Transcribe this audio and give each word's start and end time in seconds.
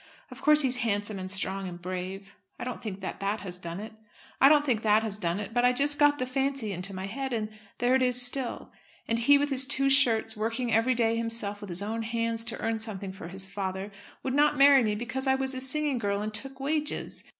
Of 0.31 0.41
course 0.41 0.63
he's 0.63 0.77
handsome, 0.77 1.19
and 1.19 1.29
strong, 1.29 1.67
and 1.67 1.79
brave. 1.79 2.33
I 2.57 2.63
don't 2.63 2.81
think 2.81 3.01
that 3.01 3.21
has 3.41 3.59
done 3.59 3.79
it, 3.79 3.93
but 5.53 5.63
I 5.63 5.73
just 5.73 5.99
got 5.99 6.17
the 6.17 6.25
fancy 6.25 6.71
into 6.73 6.91
my 6.91 7.05
head, 7.05 7.31
and 7.33 7.49
there 7.77 7.93
it 7.93 8.01
is 8.01 8.19
still. 8.19 8.71
And 9.07 9.19
he 9.19 9.37
with 9.37 9.51
his 9.51 9.67
two 9.67 9.91
shirts, 9.91 10.35
working 10.35 10.73
every 10.73 10.95
day 10.95 11.17
himself 11.17 11.61
with 11.61 11.69
his 11.69 11.83
own 11.83 12.01
hands 12.01 12.43
to 12.45 12.59
earn 12.59 12.79
something 12.79 13.13
for 13.13 13.27
his 13.27 13.45
father, 13.45 13.91
would 14.23 14.33
not 14.33 14.57
marry 14.57 14.83
me 14.83 14.95
because 14.95 15.27
I 15.27 15.35
was 15.35 15.53
a 15.53 15.61
singing 15.61 15.99
girl 15.99 16.19
and 16.23 16.33
took 16.33 16.59
wages. 16.59 17.23